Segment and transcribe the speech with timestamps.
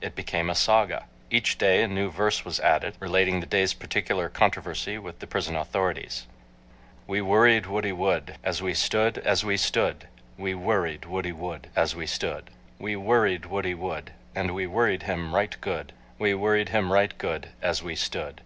[0.00, 1.04] It became a saga.
[1.30, 5.54] Each day a new verse was added, relating the day's particular controversy with the prison
[5.54, 6.26] authorities.
[7.06, 10.08] We worried Woody wood, As we stood, as we stood,
[10.38, 12.48] We worried Woody wood, As we stood.
[12.78, 17.50] We worried Woody wood, And we worried him right good; We worried him right good
[17.60, 18.34] as we stood.